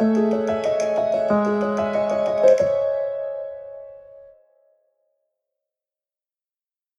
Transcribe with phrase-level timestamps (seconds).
[0.00, 0.47] Música